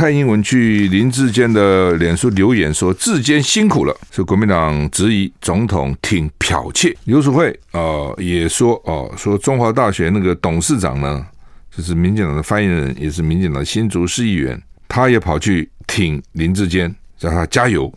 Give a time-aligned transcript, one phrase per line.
[0.00, 6.96] 蔡英文去林志坚的脸书留言说：“志坚辛苦了。”是国民党质疑总统挺剽窃。
[7.04, 11.26] 刘淑慧啊也说哦，说中华大学那个董事长呢，
[11.70, 14.58] 就是民进党的发言人，也是民进党新竹市议员，
[14.88, 17.92] 他也跑去挺林志坚，让他加油。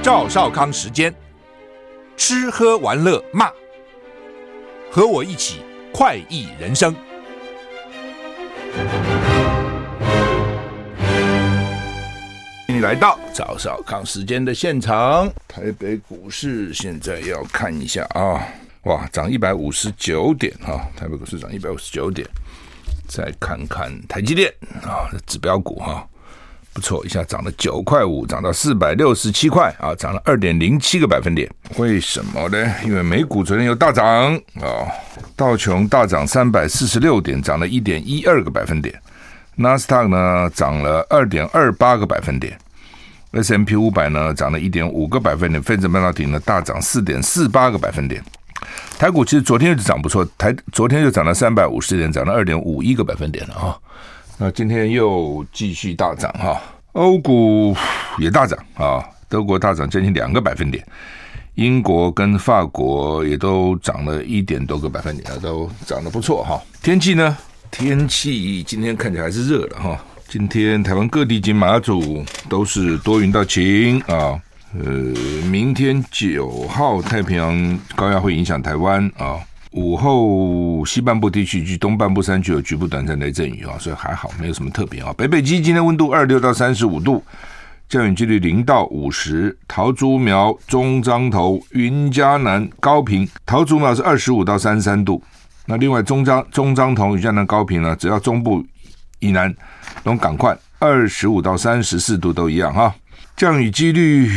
[0.00, 1.12] 赵少康时间，
[2.16, 3.50] 吃喝玩乐骂，
[4.94, 6.94] 和我一起快意人生。
[12.68, 15.32] 欢迎来到赵少康时间的现场。
[15.48, 18.46] 台北股市现在要看一下啊，
[18.82, 22.28] 哇，涨一百五十九点啊，台北股市涨一百五十九点。
[23.08, 26.06] 再看看台积电啊，指标股哈。
[26.74, 31.48] 不错，一下涨了九块五，涨到四百六十七块啊，涨了二点零七个百分点。
[31.76, 32.66] 为什么呢？
[32.84, 34.88] 因为美股昨天又大涨啊，
[35.36, 38.98] 道琼大涨三百四十六点，涨了一点一二个百分点。
[39.54, 42.58] 纳斯达克呢涨了二点二八个百分点。
[43.32, 45.62] ；S M P 五百呢涨了一点五个百分点。
[45.62, 48.24] 费城半导体呢大涨四点四八个百分点。
[48.98, 53.76] 台股其实昨天就涨不错，台昨天就涨了三百五十点，涨了二点五一个百分点了啊。
[54.38, 56.60] 那今天又继续大涨哈，
[56.92, 57.76] 欧股
[58.18, 60.84] 也大涨啊，德国大涨将近两个百分点，
[61.54, 66.60] 英国跟法国也都涨了一点多个百分点啊，都涨得不错哈。
[66.82, 67.36] 天气呢？
[67.70, 69.98] 天气今天看起来还是热的哈。
[70.28, 74.40] 今天台湾各地及马祖都是多云到晴啊。
[74.74, 74.90] 呃，
[75.50, 79.38] 明天九号太平洋高压会影响台湾啊。
[79.72, 85.14] 午后西半部地区及东半部山区有局部短暂雷阵雨啊，所以还好，没有什么特别啊。
[85.16, 87.24] 北北基今天温度二六到三十五度，
[87.88, 89.56] 降雨几率零到五十。
[89.66, 95.22] 桃竹苗、中彰投、云嘉南、高屏，桃竹苗是二十五到三十三度。
[95.64, 98.62] 那另外中彰中彰投、云嘉南、高屏呢，只要中部
[99.20, 99.54] 以南
[100.02, 102.94] 都赶快二十五到三十四度都一样哈。
[103.36, 104.30] 降雨几率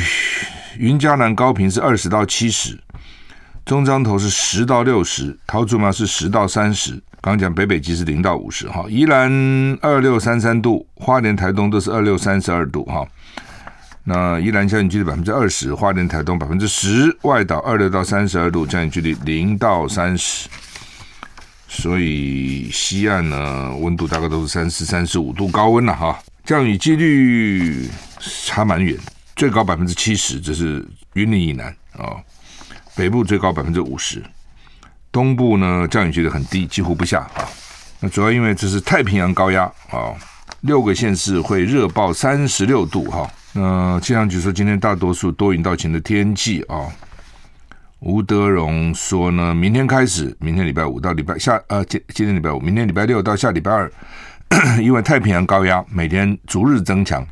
[0.80, 2.80] 云嘉南、高屏是二十到七十。
[3.66, 6.92] 中彰投是十到六十，桃竹苗是十到三十。
[7.20, 9.28] 刚刚讲北北基是零到五十哈，宜兰
[9.82, 13.04] 二六三三度，花莲台东都是二六三十二度哈。
[14.04, 20.48] 那宜兰降雨距离百分之二十，花莲台东百分之十，外岛二六到三十二度，降雨距离零到三十。
[21.68, 27.90] 所以西岸呢，温度大概都是三十三十五度高温了哈，降雨几率
[28.20, 28.96] 差蛮远，
[29.36, 32.14] 最高百分之七十，这是云林以南啊。
[32.14, 32.22] 哦
[32.96, 34.24] 北部最高百分之五十，
[35.12, 37.44] 东部呢降雨几率很低，几乎不下啊。
[38.00, 40.16] 那主要因为这是太平洋高压啊，
[40.62, 43.30] 六个县市会热爆三十六度哈。
[43.54, 46.88] 那气象局说今天大多数多云到晴的天气啊。
[48.00, 53.92] 吴德荣说呢，明天开始，明天礼拜五到礼拜下呃今今天礼拜五，明天礼拜六到下礼拜二，
[54.80, 57.26] 因为太平洋高压每天逐日增强，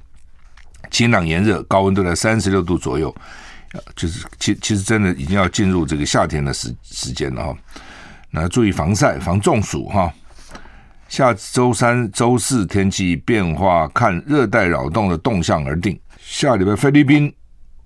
[0.89, 3.13] 晴朗炎热，高温都在三十六度左右。
[3.95, 7.57] 就是其其实真的已经要进入这个夏天的时时间了哈，
[8.29, 10.13] 那注意防晒防中暑哈。
[11.09, 15.99] 下周三、周四天气变化，看热带扰动的动向而定。
[16.19, 17.31] 下礼拜菲律宾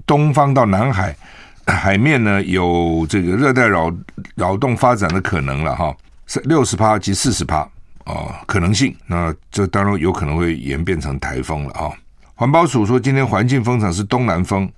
[0.05, 1.15] 东方到南海
[1.67, 3.93] 海面呢有这个热带扰
[4.35, 5.95] 扰动发展的可能了哈，
[6.43, 7.67] 六十趴及四十趴
[8.05, 8.95] 哦可能性。
[9.05, 11.93] 那这当然有可能会演变成台风了哈。
[12.35, 14.69] 环保署说今天环境风场是东南风。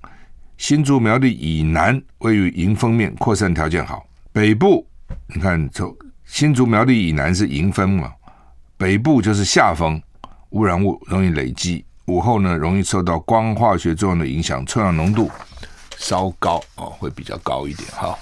[0.59, 4.05] 新竹苗栗以南位于迎风面，扩散条件好。
[4.33, 4.85] 北部
[5.33, 8.11] 你看，从新竹苗栗以南是迎风嘛，
[8.75, 9.99] 北部就是下风，
[10.49, 15.31] 污染物容易累积，午后呢容易受到光化学作用的影响，臭氧浓度
[15.97, 18.13] 稍高哦，会比较高一点哈。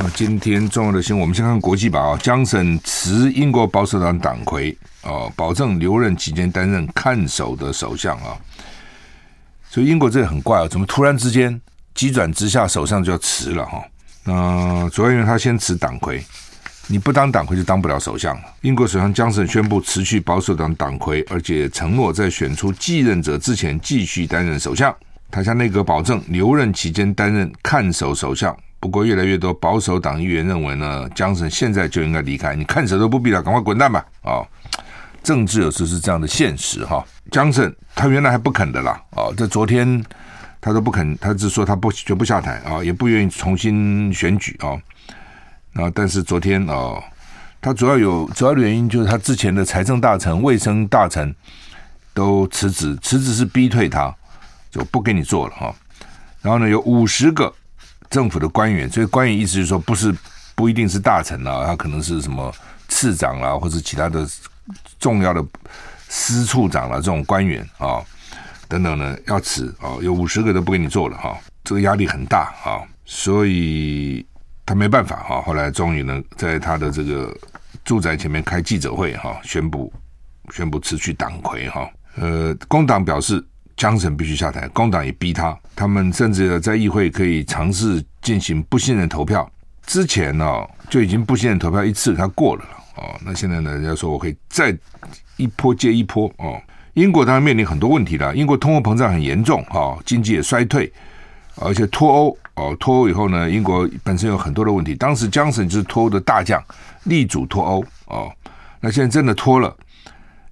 [0.00, 8.36] 那今天重要的新闻，我们先看国际吧啊，江省辞英国保守党党魁哦，保证留任期间担任看守的首相啊。
[9.70, 11.60] 所以英国这个很怪啊，怎么突然之间？
[11.94, 13.82] 急转直下，首相就要辞了哈。
[14.24, 16.24] 那主要因为他先辞党魁，
[16.88, 18.36] 你不当党魁就当不了首相。
[18.62, 24.94] 英国首相强生宣布辞去保守党党魁，而且承诺在选出继任者之前继续担任首相。
[25.30, 28.56] 他向内阁保证留任期间担任看守首相。
[28.80, 34.04] 不过，越来越多保守党议员认为呢，强生现在就应该离开，你看守都不必了，赶快滚蛋吧！
[34.22, 34.42] 啊，
[35.22, 37.04] 政治有时是这样的现实哈。
[37.30, 40.04] 强生他原来还不肯的啦，哦，在昨天。
[40.64, 44.80] 他都不肯，他只说他不绝不下台啊，也不愿意重新选举啊。
[45.74, 46.98] 然后，但是昨天啊，
[47.60, 51.36] 他主要有主要的原因就是他之前的财政大臣、卫生大臣
[52.14, 54.10] 都辞职，辞职是逼退他，
[54.70, 55.74] 就不给你做了哈。
[56.40, 57.52] 然后呢，有五十个
[58.08, 60.14] 政府的官员，所以官员意思就是说不是
[60.54, 62.50] 不一定是大臣啊，他可能是什么
[62.88, 64.26] 次长啦，或者其他的
[64.98, 65.44] 重要的
[66.08, 68.02] 司处长啊，这种官员啊
[68.68, 74.24] 等等呢，要辞啊，有五十个都不给你做了哈，这个压力很大啊，所以
[74.66, 77.36] 他没办法哈，后来终于呢，在他的这个
[77.84, 79.92] 住宅前面开记者会哈，宣布
[80.52, 83.44] 宣布辞去党魁哈，呃，工党表示。
[83.76, 89.50] 江省必须下台，工党也逼他，他们甚至在议会可以尝试进行不信任投票。
[89.84, 93.20] 之前呢、哦、就已经不信任投票一次，他过了了哦。
[93.26, 94.72] 那现在呢，人家说我可以再
[95.38, 96.56] 一波接一波哦。
[96.94, 100.90] 英国当然面临很多问题了，英国通货膨胀很严重哦，经济也衰退，
[101.56, 104.94] 而且脱欧哦，脱欧以后呢，英国本身有很多的问题。
[104.94, 106.62] 当时江省就是脱欧的大将，
[107.04, 108.32] 力主脱欧哦。
[108.80, 109.76] 那现在真的脱了，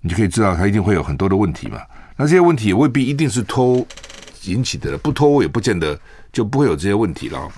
[0.00, 1.80] 你就可以知道他一定会有很多的问题嘛。
[2.16, 3.86] 那这些问题也未必一定是脱欧
[4.44, 5.96] 引起的，不脱欧也不见得
[6.32, 7.48] 就不会有这些问题了。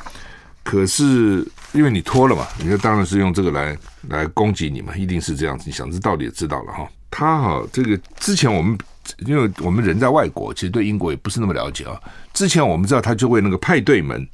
[0.63, 3.77] 可是因为你脱了嘛，你就当然是用这个来
[4.09, 5.65] 来攻击你嘛，一定是这样子。
[5.67, 6.87] 你想知道的也知道了哈。
[7.17, 8.77] 他哈这个之前我们
[9.25, 11.95] 因为我们人在外国，其实对英国也不是那么了解啊。
[12.33, 14.29] 之前我们知道他就为那个派对门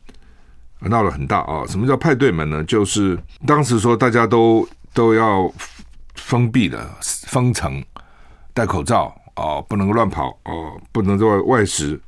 [0.79, 1.67] 闹了很大啊。
[1.69, 2.65] 什么叫派对门呢？
[2.65, 5.53] 就是当时说大家都 都要
[6.15, 6.88] 封闭的
[7.27, 7.85] 封城，
[8.55, 9.15] 戴口罩。
[9.37, 11.99] 哦，不能乱跑哦，不能在外外食。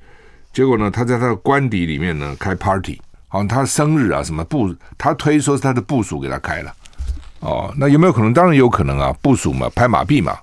[0.52, 6.74] 结果呢，他在他的官邸里面呢开 party，好像他生日啊什么部，他推说是他的部署给他开了。
[7.40, 8.34] 哦，那有没有可能？
[8.34, 10.36] 当然有可能啊，部署嘛，拍马屁嘛，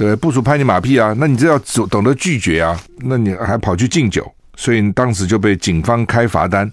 [0.00, 4.26] 对，部属拍你马屁啊，那你这要懂得拒绝啊，那你还跑去敬酒，
[4.56, 6.66] 所以当时就被警方开罚单。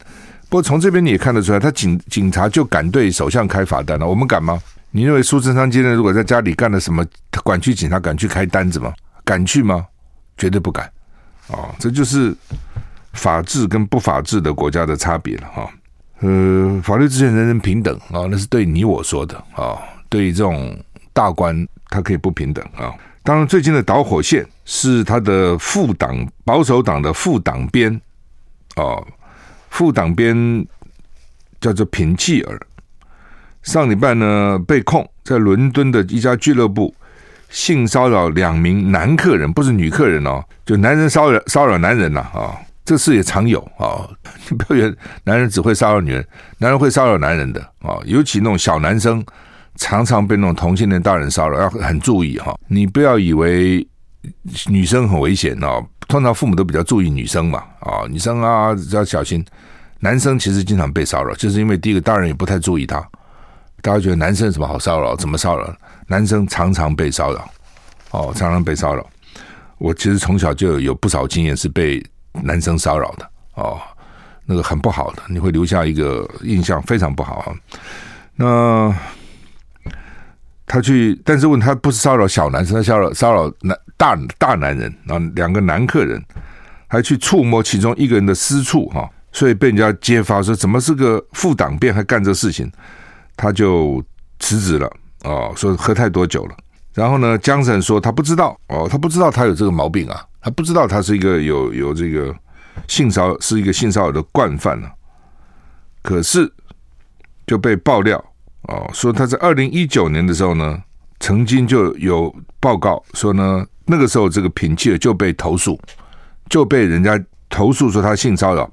[0.47, 4.57] 不过从这边你也看得出来，他警警察就敢对首相开罚单了，我们敢吗？
[4.91, 8.93] 你认为苏贞昌今天如果在家里干了什么，他管区警察敢去开单子吗？
[9.25, 9.85] 敢去吗？
[10.37, 10.89] 绝对不敢
[11.51, 11.75] 啊！
[11.77, 12.33] 这就是
[13.11, 15.69] 法治跟不法治的国家的差别了哈。
[16.21, 19.77] 呃，法律之前人人平等啊，那是对你我说的啊。
[20.07, 20.79] 对于这种
[21.11, 22.95] 大官，他可以不平等啊。
[23.27, 27.99] 当然，最近的导火线是他的副党保守党的副党鞭
[28.77, 29.05] 哦，
[29.69, 30.65] 副党鞭
[31.59, 32.57] 叫做品契尔，
[33.63, 36.95] 上礼拜呢被控在伦敦的一家俱乐部。
[37.49, 44.07] 性骚扰两名男客人，不是女客人哦，就男人骚扰骚扰男人呐啊，这事也常有啊。
[44.49, 44.95] 你 不要以为
[45.25, 46.25] 男人只会骚扰女人，
[46.59, 49.25] 男人会骚扰男人的啊，尤其那种小男生，
[49.77, 52.57] 常常被那种同性恋大人骚扰，要很注意哈。
[52.67, 53.87] 你不要以为
[54.67, 59.43] 女生很危险哦，通常父母都比较注意女生嘛啊，女生啊要小心。
[59.99, 62.99] 男生其实经常被骚扰，就是因为第一个大人也不太注意他，
[63.81, 65.15] 大家觉得男生什么好骚扰？
[65.15, 65.73] 怎么骚扰？
[66.07, 67.49] 男生常常被骚扰，
[68.11, 69.03] 哦，常常被骚扰。
[69.79, 72.03] 我其实从小就有不少经验是被
[72.43, 73.79] 男生骚扰的，哦，
[74.45, 77.53] 那个很不好的，你会留下一个印象非常不好啊。
[78.35, 78.95] 那
[80.67, 86.21] 他去，但是问他不是骚扰小男生，他骚扰骚扰男大大男人啊，两个男客人
[86.87, 92.71] 还去触摸其中一个人的私处哈，所以被人家揭发说怎么是个副党鞭还干这事情，
[93.35, 94.03] 他就
[94.39, 94.91] 辞职了。
[95.23, 96.55] 哦，说喝太多酒了，
[96.93, 102.33] 然后呢，江省说他不知道，哦，他不知道他有这个毛病啊，他不知道他是一个有有这个
[102.87, 104.93] 性骚是一个性骚扰的惯犯呢、啊，
[106.03, 106.49] 可是
[107.47, 108.23] 就被爆料，
[108.67, 110.81] 哦，说他在二零一九年的时候呢，
[111.19, 115.79] 曾经就有报告说呢，那个时候这个品契尔就被投诉，
[116.49, 117.17] 就被人家
[117.49, 118.69] 投诉说他性骚扰，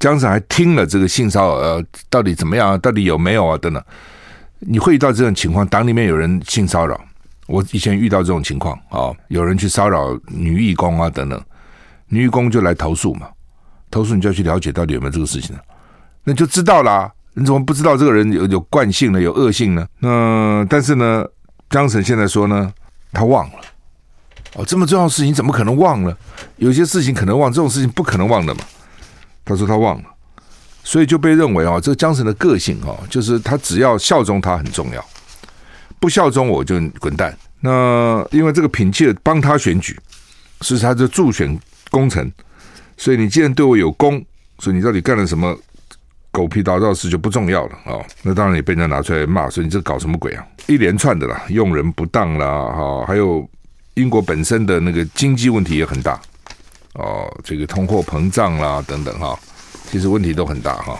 [0.00, 3.82] 江省还听了这个性骚扰呃到底怎么样啊，到底有没有啊等等。
[4.58, 7.00] 你会遇到这种情况，党里面有人性骚扰，
[7.46, 11.40] 我以前遇到这种情况啊，有人去骚扰女义工啊等等，
[12.08, 13.28] 女义工就来投诉嘛，
[13.88, 15.56] 投诉你就要去了解到底有没有这个事情，
[16.24, 17.12] 那就知道啦。
[17.34, 19.20] 你怎么不知道这个人有有惯性呢？
[19.20, 19.86] 有恶性呢？
[20.00, 21.24] 那但是呢，
[21.70, 22.72] 江省现在说呢，
[23.12, 23.58] 他忘了
[24.54, 26.16] 哦，这么重要的事情怎么可能忘了？
[26.56, 28.60] 有些事情可能忘，这种事情不可能忘的嘛。
[29.44, 30.04] 他说他忘了。
[30.84, 35.04] 所以就被认为啊，这个江省的个性啊，就是他只要效忠他很重要，
[36.00, 37.36] 不效忠我就滚蛋。
[37.60, 39.96] 那因为这个品契尔帮他选举，
[40.60, 41.56] 是他的助选
[41.88, 42.30] 功臣，
[42.96, 44.22] 所以你既然对我有功，
[44.58, 45.56] 所以你到底干了什么
[46.32, 48.02] 狗屁倒灶事就不重要了啊。
[48.22, 50.44] 那当然也被人家拿出来骂，说你这搞什么鬼啊？
[50.66, 53.48] 一连串的啦，用人不当啦，哈，还有
[53.94, 56.18] 英国本身的那个经济问题也很大
[56.94, 59.38] 哦，这个通货膨胀啦等等哈。
[59.90, 60.98] 其实问题都很大哈，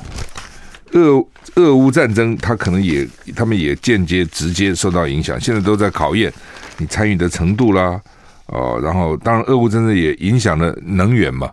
[0.92, 5.40] 俄俄乌战争，他可能也，他们也间接、直接受到影响。
[5.40, 6.30] 现在都在考验
[6.76, 7.98] 你参与的程度啦，
[8.46, 11.50] 哦，然后当然，俄乌战争也影响了能源嘛，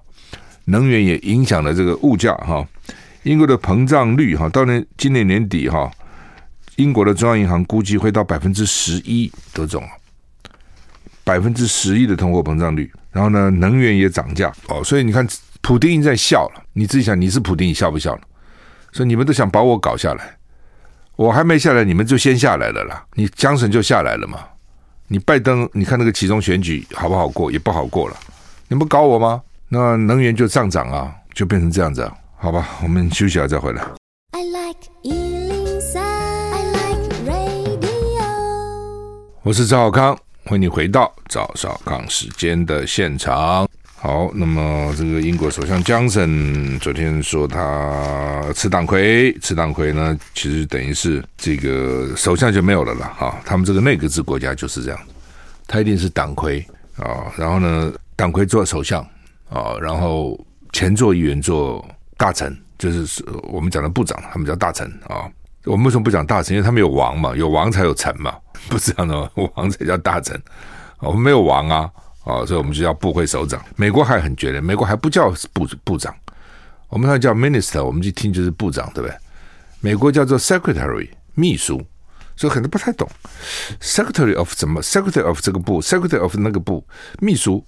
[0.66, 2.68] 能源也影响了这个物价哈。
[3.24, 5.92] 英国的膨胀率哈，到年今年年底哈，
[6.78, 9.84] 英国的中央银行估计会到百分之十一得中，
[11.24, 12.92] 百分之十一的通货膨胀率。
[13.12, 15.28] 然后呢，能源也涨价哦，所以你看，
[15.62, 16.64] 普丁在笑了。
[16.74, 18.22] 你自己想，你是普丁，你笑不笑了？
[18.92, 20.38] 所以你们都想把我搞下来，
[21.16, 23.04] 我还没下来，你们就先下来了啦。
[23.16, 24.40] 你江省就下来了嘛？
[25.08, 27.52] 你拜登，你看那个其中选举好不好过？
[27.52, 28.16] 也不好过了。
[28.68, 29.42] 你不搞我吗？
[29.68, 32.16] 那能源就上涨啊，就变成这样子啊。
[32.42, 33.84] 好吧，我们休息下再回来。
[34.32, 38.24] I like 103, I like radio。
[39.44, 40.18] 我是赵少康。
[40.46, 43.68] 欢迎你回到赵少康时间的现场。
[43.98, 53.14] 好，那么这个英国首相江森昨天说他吃党魁，吃党魁呢，其实等于是这个首相就没有了啦。
[53.18, 55.00] 哈，他们这个内阁制国家就是这样，
[55.68, 56.66] 他一定是党魁
[56.96, 57.30] 啊。
[57.38, 59.06] 然后呢，党魁做首相
[59.50, 60.40] 啊，然后
[60.72, 61.86] 前座议员做
[62.20, 65.24] 大臣，就是我们讲的部长，他们叫大臣啊。
[65.64, 66.54] 我们为什么不讲大臣？
[66.54, 68.36] 因为他们有王嘛，有王才有臣嘛，
[68.68, 69.30] 不是这样的吗？
[69.56, 70.38] 王才叫大臣，
[71.00, 71.90] 我们没有王啊，
[72.26, 73.64] 啊，所以我们就叫部会首长。
[73.78, 76.14] 美国还很绝的，美国还不叫部部长，
[76.90, 79.16] 我们还叫 minister，我们一听就是部长，对不对？
[79.80, 81.82] 美国叫做 secretary 秘书，
[82.36, 83.10] 所以很多不太懂
[83.80, 86.86] secretary of 什么，secretary of 这个部，secretary of 那个部，
[87.20, 87.66] 秘书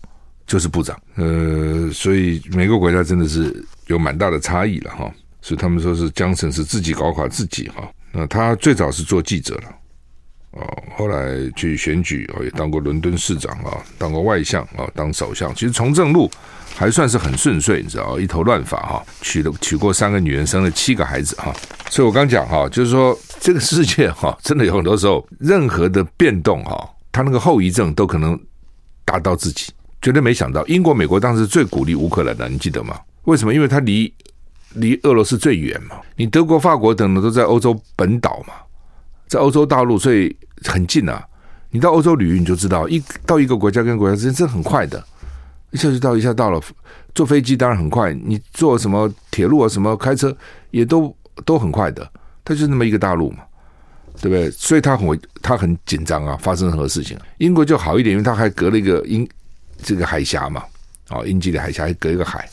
[0.51, 1.01] 就是部长。
[1.15, 5.09] 呃，所以每个国家真的是有蛮大的差异了哈。
[5.41, 7.89] 所以他们说是江城是自己搞垮自己哈。
[8.11, 9.63] 那他最早是做记者了，
[10.51, 15.55] 哦，后来去选举哦，也当过伦敦市长啊，当过外相啊，当首相。
[15.55, 16.29] 其实从政路
[16.75, 21.55] 还算是很顺遂，你知道，一头乱发哈，娶了娶过三个女人，生了七个孩子哈。
[21.89, 28.37] 所以我刚讲哈，就是说这个世界哈，真的有很多时候任何的变动哈，他那个后遗症都可能
[29.05, 29.71] 打到自己。
[30.01, 32.99] 绝对没想到，英国、美国当时最鼓励乌克兰的，你记得吗？
[33.23, 33.53] 为什么？
[33.53, 34.13] 因为它离。
[34.75, 38.53] 离俄罗斯最远嘛，你德国、法国等的都在欧洲本岛嘛，
[39.27, 41.21] 在欧洲大陆，所以很近啊。
[41.71, 45.03] 你到欧洲旅游，你就知道，一到一个国家跟国家之间，这很快的，
[45.71, 46.61] 一下就到，一下到了。
[47.13, 50.33] 坐飞机当然很快，你坐什么铁路啊，什么开车
[50.69, 52.09] 也都都很快的。
[52.45, 53.39] 它就那么一个大陆嘛，
[54.21, 54.49] 对不对？
[54.51, 57.17] 所以他很他很紧张啊，发生任何事情。
[57.39, 59.27] 英国就好一点，因为他还隔了一个英
[59.83, 60.63] 这个海峡嘛，
[61.09, 62.47] 啊，英吉利海峡还隔一个海。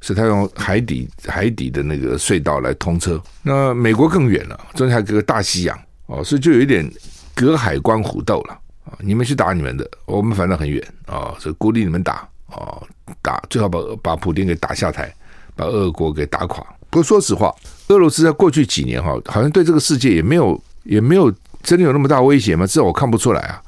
[0.00, 6.88] 是他用海底海底的那个隧道来通车，那美国更远了，中间还隔个大西洋哦，所以就有一点
[7.34, 8.94] 隔海观虎斗了啊！
[9.00, 12.78] 你们去打你们的，我们反正很远啊，所以鼓励你们打啊，
[13.20, 15.12] 打最好把把普丁给打下台，
[15.56, 16.64] 把俄国给打垮。
[16.90, 17.52] 不过说实话，
[17.88, 21.28] 俄罗斯在过去几年哈，好像对这个世界也没有也没有
[21.64, 22.64] 真的有那么大威胁吗？
[22.64, 23.60] 至少我看不出来啊。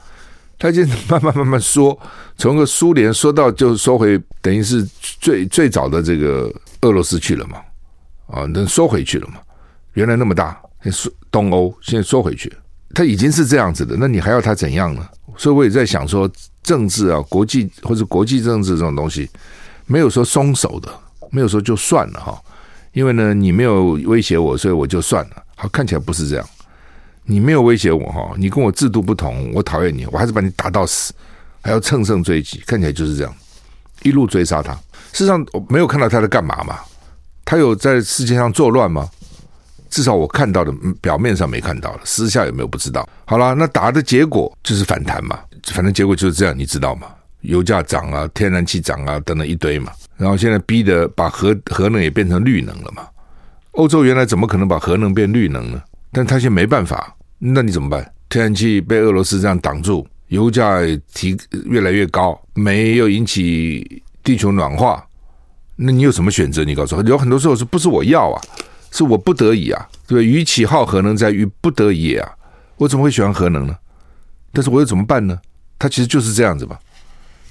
[0.61, 1.99] 他就慢慢慢慢缩，
[2.37, 4.87] 从个苏联缩到就缩回，等于是
[5.19, 6.53] 最最早的这个
[6.83, 7.57] 俄罗斯去了嘛，
[8.27, 9.37] 啊，能缩回去了嘛？
[9.95, 10.61] 原来那么大，
[10.93, 12.53] 缩东欧现在缩回去，
[12.95, 15.09] 他已经是这样子的，那你还要他怎样呢？
[15.35, 16.31] 所以我也在想说，
[16.63, 19.31] 政治啊，国际或者国际政治这种东西，
[19.87, 20.93] 没有说松手的，
[21.31, 22.39] 没有说就算了哈，
[22.93, 25.43] 因为呢，你没有威胁我，所以我就算了。
[25.57, 26.47] 好，看起来不是这样。
[27.31, 31.15] 你没有威胁我哈，你跟我制度不同，我讨厌你，我还是把你打到死，
[31.63, 33.33] 还要乘胜追击，看起来就是这样，
[34.03, 34.73] 一路追杀他。
[35.13, 36.81] 事实上，我没有看到他在干嘛嘛？
[37.45, 39.09] 他有在世界上作乱吗？
[39.89, 43.09] 至少我看到的表面上没看到了，私下有没有不知道。
[43.27, 47.07] 好了，那打的结果就是反弹嘛，反正结果就是这样，你知道吗？
[47.43, 49.93] 油价涨啊，天然气涨啊，等等一堆嘛。
[50.17, 53.07] 然后现在逼得把核核能也变成绿能了嘛。
[53.73, 55.81] 欧洲原来怎么可能把核能变绿能呢？
[56.11, 57.15] 但他现在没办法。
[57.43, 58.13] 那你怎么办？
[58.29, 60.79] 天然气被俄罗斯这样挡住，油价
[61.15, 65.03] 提越来越高，煤又引起地球暖化，
[65.75, 66.63] 那你有什么选择？
[66.63, 68.41] 你告诉我，有很多时候是不是我要啊？
[68.93, 70.25] 是我不得已啊，对不对？
[70.27, 72.31] 与其好核能，在于不得已啊。
[72.77, 73.75] 我怎么会喜欢核能呢？
[74.53, 75.39] 但是我又怎么办呢？
[75.79, 76.79] 它其实就是这样子吧。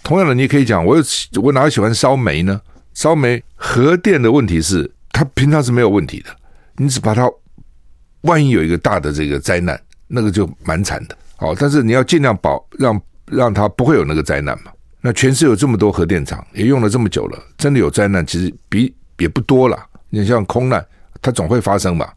[0.03, 1.03] 同样的，你也可以讲，我又
[1.41, 2.61] 我哪有喜欢烧煤呢？
[2.93, 6.29] 烧煤核电的问题是，它平常是没有问题的，
[6.77, 7.27] 你只把它。
[8.21, 11.17] 万一有一个大的这个灾难，那个就蛮惨的。
[11.35, 14.71] 好，但是你要尽量保让让它不会有那个灾难嘛。
[15.01, 19.79] 那全市有这么多核电厂，也用了这么久了，真的有灾难，其实比也不多了。
[20.09, 20.85] 你像空难，
[21.21, 22.09] 它总会发生嘛。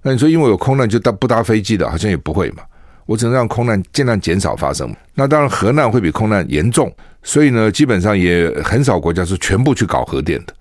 [0.00, 2.62] 那你说因为有空难就搭不搭飞机的，好像也不会嘛。
[3.04, 4.90] 我只能让空难尽量减少发生。
[5.14, 6.90] 那当然核难会比空难严重，
[7.22, 10.54] 所以呢，基本上也很少国家是全部去搞核电的，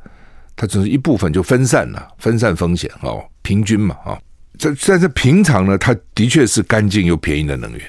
[0.56, 4.20] 它只是一部分就分散了，分散风险哦，平均嘛啊。
[4.58, 7.82] 在在这平常呢，它的确是干净又便宜的能源，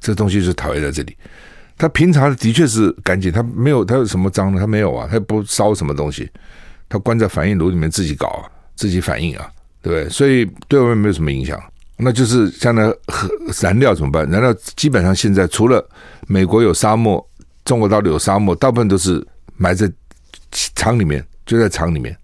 [0.00, 1.16] 这东西是讨厌在这里。
[1.78, 6.30] 它平常的确是干净，它没有它有什么脏的，它没有啊，它不烧什么东西，
[6.88, 8.46] 它关在反应炉里面自己搞啊，
[8.76, 9.50] 自己反应啊，
[9.82, 10.08] 对不对？
[10.10, 11.60] 所以对我们没有什么影响。
[11.96, 13.28] 那就是将来核
[13.60, 14.28] 燃料怎么办？
[14.28, 15.86] 燃料基本上现在除了
[16.26, 17.24] 美国有沙漠，
[17.64, 19.24] 中国大陆有沙漠，大部分都是
[19.56, 19.90] 埋在
[20.74, 22.16] 厂里面，就在厂里面。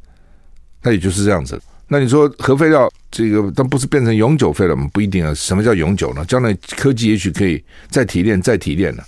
[0.82, 1.60] 那也就是这样子。
[1.90, 4.86] 那你说核废料这个，但不是变成永久废了吗？
[4.92, 5.32] 不一定啊。
[5.32, 6.22] 什么叫永久呢？
[6.26, 9.02] 将来科技也许可以再提炼、再提炼了。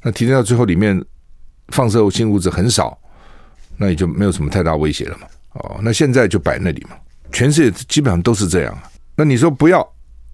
[0.00, 1.04] 那提炼到最后，里面
[1.68, 2.96] 放射性物质很少，
[3.76, 5.26] 那也就没有什么太大威胁了嘛。
[5.54, 6.96] 哦，那现在就摆那里嘛。
[7.32, 8.84] 全世界基本上都是这样啊。
[9.16, 9.84] 那你说不要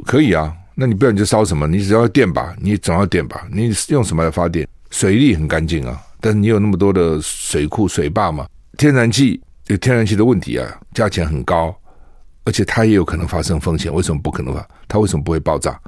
[0.05, 0.55] 可以啊？
[0.75, 1.67] 那你不要你就烧什么？
[1.67, 3.47] 你只要电吧，你总要电吧？
[3.51, 4.69] 你用什么来发电？
[4.91, 8.47] 水力很干净啊，但是你有那么多的水库、水坝嘛？
[8.77, 9.41] 天然气。
[9.71, 11.73] 有天然气的问题啊，价钱很高，
[12.43, 13.93] 而且它也有可能发生风险。
[13.95, 14.69] 为什么不可能发？
[14.89, 15.81] 它为什么不会爆炸？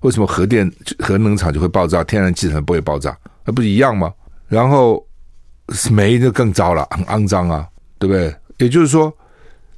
[0.00, 3.16] 为什么核电核能厂就会爆炸，天然气厂不会爆炸？
[3.44, 4.12] 那不是一样吗？
[4.48, 5.06] 然后
[5.92, 8.34] 煤就更糟了，很肮脏啊，对不对？
[8.58, 9.16] 也就是说，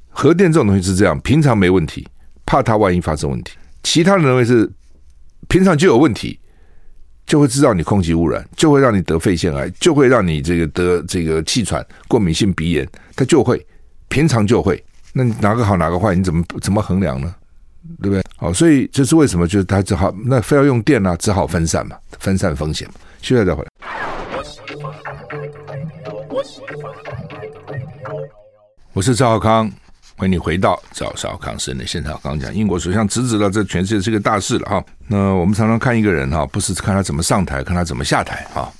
[0.09, 2.07] 核电这种东西是这样，平常没问题，
[2.47, 3.55] 怕它万一发生问题。
[3.83, 4.67] 其他人认为是
[5.47, 6.39] 平常就有问题。
[7.25, 13.65] 就会知道你空气污染，就会让你得肺腺癌，就会让你这个得这个气喘、过敏性鼻炎，它就会
[14.07, 14.83] 平常就会。
[15.11, 16.13] 那哪个好哪个坏？
[16.13, 17.33] 你怎么怎么衡量呢？
[18.01, 18.23] 对不对？
[18.35, 19.47] 好，所以这是为什么？
[19.47, 22.95] 就是它只好那非要用电呢、啊，只好分散嘛，分散风险嘛。
[23.21, 23.69] 现在再回来。
[28.93, 29.71] 我是赵浩康。
[30.17, 32.17] 欢迎你回到赵少康生的现场。
[32.23, 34.85] 刚讲英国首相辞职了，这全世界是个大事了哈。
[35.07, 38.71] 那我们常常看一个人哈，不是看他怎么上台，看他怎么下台哈。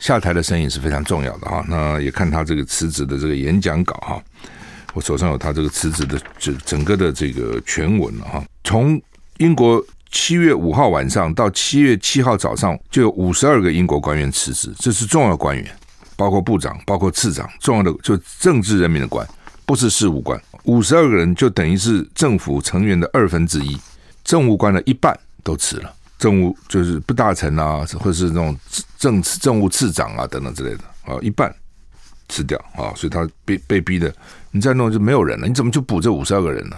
[0.00, 1.62] 下台的声音是非常重要的哈。
[1.68, 4.22] 那也看他这个辞职的这个演讲稿哈。
[4.94, 8.42] 我手上有他这个辞职的整整个的这个全文了哈。
[8.64, 8.98] 从
[9.36, 15.70] 英国七月五号晚上到七月七号早上，就有五十二个英国官员辞职，这是重要官员，
[16.16, 19.26] 包括部长，包括次长，重要的就政治任命的官，
[19.66, 20.40] 不是事务官。
[20.68, 23.76] 五十二个人就等于是政府成员的二分之一，
[24.22, 28.54] 政务官的一半都辞了，政务就是不大臣啊，或者是那种
[28.98, 31.52] 政政务次长啊等等之类的啊，一半
[32.28, 34.14] 辞掉啊，所以他被被逼的，
[34.50, 36.76] 你再弄就没有人了，你怎么就补这五十二个人呢？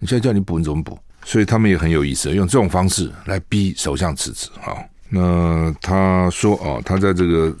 [0.00, 0.98] 你现在叫你补，你怎么补？
[1.24, 4.74] 所以他们也很有意思，用这种方式来逼首相辞职啊。
[5.08, 7.54] 那他说哦，他在这个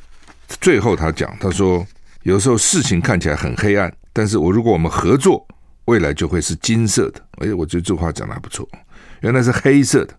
[0.60, 1.86] 最后他讲，他说
[2.24, 5.46] 有时候事情看起来很黑暗，但是我如果我们合作。
[5.86, 8.66] 未来就会是金色的，哎，我觉得这话讲的还不错。
[9.20, 10.14] 原来是黑色的，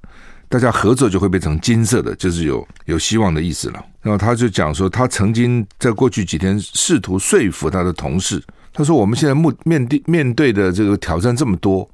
[0.50, 3.82] 大家合作就会变成金色的，就是有有希望的意思了。
[4.02, 11.90] 然后他就讲说，他曾经在过去几天试图说服他的同事，他说：“我们现在目面对面对的这个挑战这么多，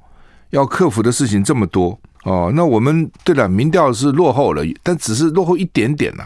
[0.50, 6.24] 要克服的事情这么多哦，那我们对了，民调是落后了，但只是落后一点点呐，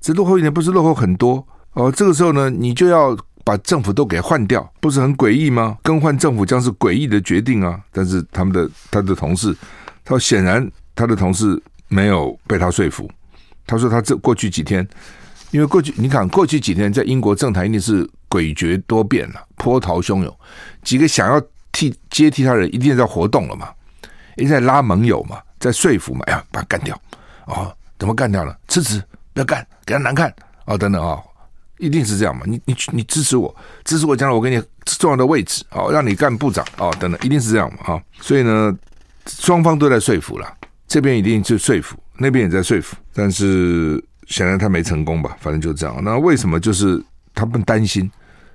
[0.00, 1.90] 只落后一点，不是落后很多哦。
[1.90, 3.18] 这个时候呢，你就要。”
[3.48, 5.78] 把政府都给换掉，不是很诡异吗？
[5.82, 7.80] 更换政府将是诡异的决定啊！
[7.90, 9.56] 但是他们的他的同事，
[10.04, 11.58] 他说显然他的同事
[11.88, 13.10] 没有被他说服。
[13.66, 14.86] 他说他这过去几天，
[15.50, 20.38] 因为过去你看过去几天在英国政坛一定是诡谲多变了，波涛汹涌，
[20.82, 21.40] 几个想要
[21.72, 23.70] 替接替他人一定在活动了嘛，
[24.36, 26.94] 一直在拉盟友嘛，在说服嘛，哎呀，把他干掉
[27.46, 28.54] 哦，怎么干掉了？
[28.68, 30.30] 辞职，不要干，给他难看
[30.66, 31.12] 哦，等等啊。
[31.12, 31.24] 哦
[31.78, 32.42] 一定是这样嘛？
[32.46, 37.78] 你你你支持我，支持我，将来我给你重要的位置，哦，让你干部长，哦，等等，一定是这样嘛？
[37.84, 38.76] 哈，所以呢，
[39.26, 40.52] 双方都在说服了，
[40.86, 45.36] 这边一定就说服，那边也在说服，但是显然他没成功吧？
[45.40, 45.96] 反正就这样。
[46.02, 46.58] 那为什么？
[46.58, 47.02] 就是
[47.34, 48.10] 他们担心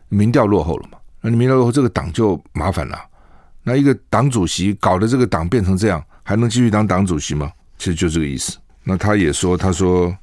[0.09, 0.97] 民调落后了嘛？
[1.21, 2.99] 那你民调落后，这个党就麻烦了。
[3.63, 7.49] 那一个党主席搞得这个党变成这样，还能继续当党主席吗？
[7.77, 8.57] 其实就这个意思。
[8.83, 10.13] 那他也说，他说。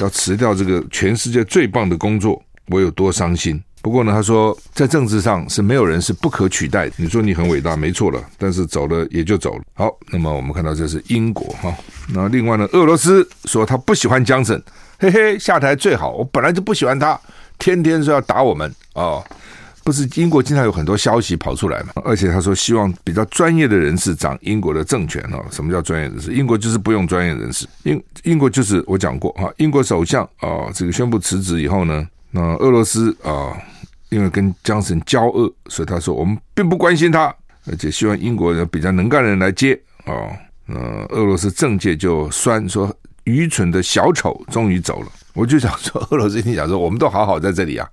[0.00, 3.62] 要辞掉这个全世界最棒的工作，我有多伤心。
[3.82, 6.94] 不过呢，他说在政治上是没有人是不可取代的。
[6.98, 9.64] 你说你很伟大，没错了，但是走了也就走了。
[9.72, 11.74] 好，那么我们看到这是英国哈。
[12.12, 14.60] 那另外呢，俄罗斯说他不喜欢江省，
[14.98, 16.10] 嘿嘿，下台最好。
[16.12, 17.18] 我本来就不喜欢他，
[17.58, 19.22] 天天说要打我们啊。
[19.90, 21.88] 不是英国经常有很多消息跑出来嘛？
[22.04, 25.44] 而且他说希望比较专业的人士掌英国的政权哦。
[25.50, 26.32] 什么叫专业人士？
[26.32, 27.66] 英国就是不用专业人士。
[27.82, 33.50] 英英国就是我讲过哈，英国首相啊，这个宣布辞职以后呢，那俄罗斯啊，
[34.10, 37.34] 因为跟江省交恶，所以他说我们并不关心他，
[37.66, 39.74] 而且希望英国人比较能干的人来接
[40.04, 40.14] 啊。
[40.68, 45.08] 呃，俄罗斯政界就酸说愚蠢的小丑终于走了。
[45.34, 47.88] 我就想说，俄罗斯你想说，我们都好好在这里啊。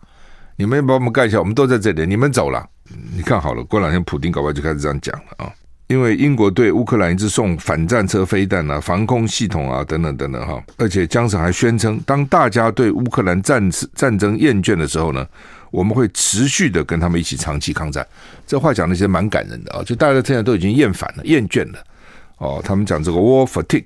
[0.59, 2.03] 你们把我们干一下，我们都在这里。
[2.07, 2.67] 你们走了，
[3.15, 5.53] 你看好了，过两天普丁搞不好就开始这样讲了啊！
[5.85, 15.25] 因为英国对乌克兰一直送反战车飞弹啊、防空系统啊等等等等哈，而且江省还宣称，当大家对乌克兰战战争厌倦的时候呢，
[15.69, 18.05] 我们会持续的跟他们一起长期抗战。
[18.47, 19.83] 这话讲的其实蛮感人的啊！
[19.83, 21.79] 就大家现在都已经厌烦了、厌倦了
[22.39, 23.85] 哦，他们讲这个 war fatigue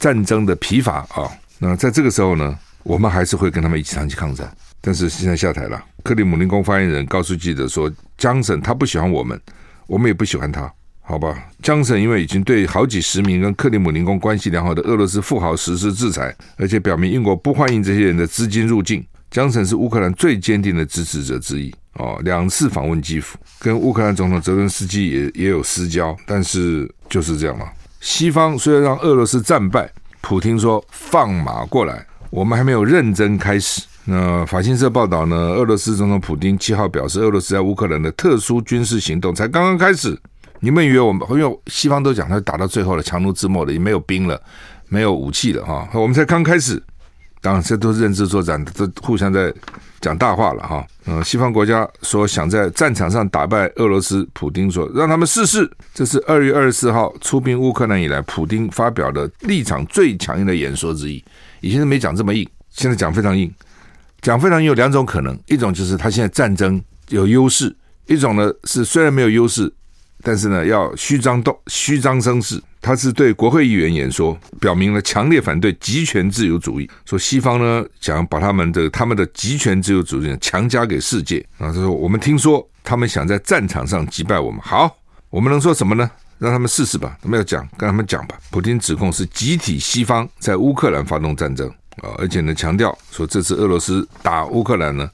[0.00, 1.30] 战争的疲乏啊。
[1.58, 4.50] 那在这个时候呢，我们还是会跟他们一起长期抗战。
[4.80, 9.40] 但是现在下台了，克里姆林宫发言人告诉记者说，江省他不喜欢我们，
[9.86, 10.72] 我们也不喜欢他。
[11.00, 19.02] 好吧，江省因为已经对好几十名跟克里姆林宫关系良好的俄罗斯富豪实施制裁，而且表明英国不欢迎这些人的资金入境。
[19.30, 27.66] 江省是乌克兰最坚定的支持者之一哦，两次访问基辅，跟乌克兰总统泽伦斯基也也有私交，但是就是这样嘛。
[28.00, 33.82] 西方虽然让俄罗斯战败，普京说放马过来，我们还没有认真开始。
[34.10, 40.18] 那法新社报道呢，俄罗斯总统普京七号表示，俄罗斯在乌克兰的特殊军事行动才刚刚开始。
[40.60, 44.40] 你们以为我们，因为西方都讲他打到最后了，强弩之末了，也没有兵了，
[44.88, 45.86] 没有武器了哈。
[45.92, 46.82] 我们才刚开始，
[47.42, 49.52] 当然这都是认知作战，都互相在
[50.00, 50.82] 讲大话了哈。
[51.04, 55.70] 嗯，西方国家说想在战场上打败俄罗斯，普丁说让他们试试。
[55.92, 61.22] 这是二月二十四号出兵乌克兰以来，普丁发表的立场最强硬的演说之一。
[61.60, 63.52] 以前都没讲这么硬，现在讲非常硬，
[64.20, 67.74] 讲非常有两种可能，一种就是他现在战争有优势，
[68.06, 69.72] 一种呢是虽然没有优势。
[70.20, 81.70] 但是呢，要虚张动虚张声势，他是对国会议员演说，表明了强烈反对极权自由主义，说西方呢想把他们的他们的极权自由主义强加给世界啊。
[81.70, 84.92] 他说我们听说他们想在战场上击败我们，好，
[85.30, 86.10] 我们能说什么呢？
[86.40, 88.36] 让他们试试吧，他们要讲，跟他们讲吧。
[88.50, 95.10] 普京指控是集体西方在乌克兰发动战争啊，而且呢强调说这次俄罗斯打乌克兰呢。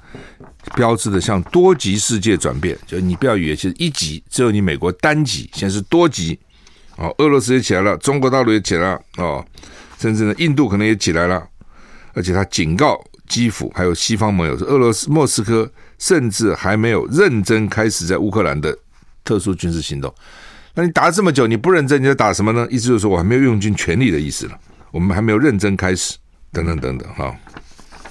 [0.74, 6.38] 标志的向多极世界转变，就你不要以为是一极，只有你美国单极，现在是多极。
[6.96, 9.44] 哦，俄罗斯也起来了，中国大陆也起来了，哦，
[9.98, 11.46] 甚至呢，印度可能也起来了。
[12.14, 18.74] 而且他警告基辅还有西方盟友，说俄罗斯莫斯科甚至还没有认真开始在乌克兰的
[19.22, 20.12] 特殊军事行动。
[20.72, 22.66] 那你打了这么久，你不认真，你在打什么呢？
[22.70, 24.58] 意思就是说我还没有用尽全力的意思了，
[24.92, 26.16] 我们还没有认真开始，
[26.54, 27.34] 等等等等，哈、哦。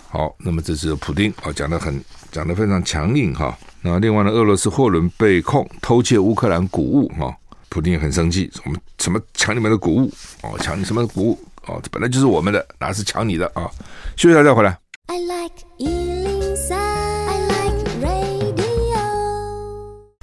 [0.10, 1.99] 好，那么这是普丁啊，讲的很。
[2.34, 7.32] 讲的非常强硬哈，那另外呢，俄罗斯货轮被控偷窃乌克兰谷物哈，
[7.69, 13.69] 普丁也很生气，我们什么抢你们的谷物哦，抢你什么谷物哦，这本来就是我们的，哪是抢你的啊？
[14.15, 14.75] 休息一下再回来。
[15.06, 18.97] I like 103, I like radio。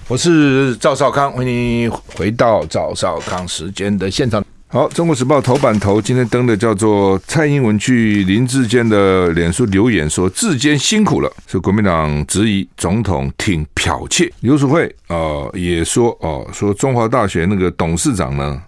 [0.08, 1.52] 我是赵少康，欢迎
[1.84, 4.44] 你回到赵少康时间的现场。
[4.72, 14.32] 好，《中国时报》头版头今天登的叫做蔡英文去林志坚的脸书留言说，志坚辛苦了，是国民党质疑总统挺剽窃。
[14.42, 18.62] 游淑慧啊、也说哦，说中华大学那个董事长呢，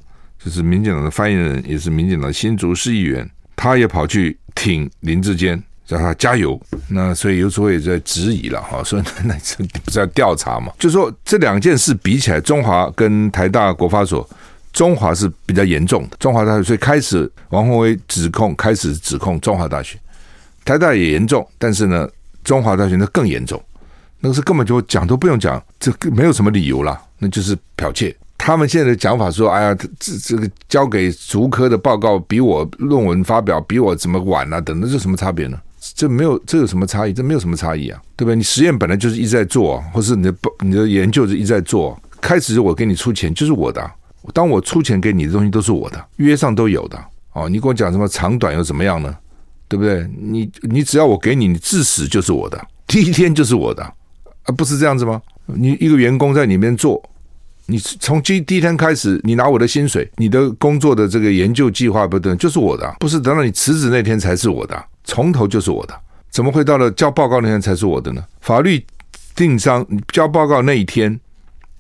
[0.45, 6.61] 就是民进党的发言人，也是民进党新竹市议员，他也跑去挺林志坚，叫他加油。
[6.89, 10.73] 那所以游淑慧也在质疑了哈，说那这不是要调查嘛？
[10.81, 14.29] 就说这两件事比起来，中华跟台大国发所。
[14.73, 19.99] 中华是比较严重的，中华大学所以开始王鸿薇指控，开始指控中华大学，
[20.65, 22.09] 台大也严重，但是呢，
[22.43, 23.63] 中华大学那更严重，
[24.21, 28.17] 那个是根本就讲都不用讲，这个没有什么理由啦，那就是剽窃。
[28.39, 35.61] 他们现在的讲法说，哎呀，这这个交给竹科的报告比我论文发表比我怎么晚啊，等等，这什么差别呢？
[35.95, 37.13] 这没有，这有什么差异？
[37.13, 38.35] 这没有什么差异啊，对不对？
[38.35, 43.91] 你实验本来就是一直在做，或是你的你的研究是一直在做，开始我给你出钱就是我的。
[44.33, 46.99] 当我出钱给你的东西都是我的，约上都有的
[47.33, 47.49] 哦。
[47.49, 49.17] 你跟我讲什么长短又怎么样呢？
[49.69, 50.07] 对不对？
[50.21, 53.83] 你你只要我给你，你至死就是我的，第一天就是我的，
[54.43, 55.23] 啊，不是这样子吗？
[55.47, 57.03] 你一个员工在里面做，
[57.65, 65.99] 你从第第一天开始，你拿我的薪水，你的工作的这个研究计划不等就是我的，不是等到你辞职那天才是我的，从头就是我的，
[66.31, 68.23] 怎么会到了交报告那天才是我的呢？
[68.43, 68.85] 法律
[69.35, 71.19] 定上交报告那一天，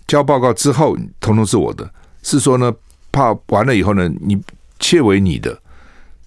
[0.06, 1.88] 交报告之后，统统是我的。
[2.22, 2.72] 是说呢，
[3.10, 4.40] 怕完了以后呢，你
[4.78, 5.56] 窃为你的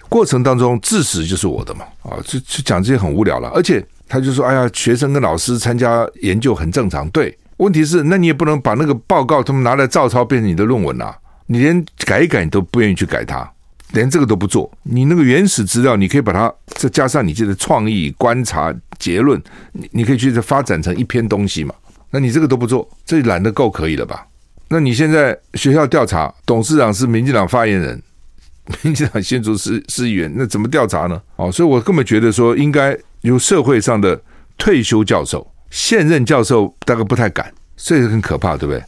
[0.07, 3.49] 过程当中，自始就是我的嘛啊，就就讲这些很无聊了。
[3.49, 7.09] 而且他就说，哎呀，学生跟老师参加研究很正常。
[7.09, 13.49] 对，问题是那你也不能把那个报告他们拿来照抄变成你的论文啊，你连改一改你都不愿意去改它，
[13.93, 14.71] 连这个都不做。
[14.83, 21.73] 你那个原始资料，你可以把它再加上你自己的创意、观察、结论，你你可以去发展成一篇东西嘛。
[22.11, 24.25] 那你这个都不做，这懒得够可以了吧？
[24.67, 28.01] 那你现在学校调查董事长是民进党发言人，
[28.81, 31.21] 民进党新竹市市议员，那怎么调查呢？
[31.35, 34.19] 哦，所以我根本觉得说，应该由社会上的
[34.57, 38.83] 退休教授、现任教授大概不太敢，这个很可怕，对不对？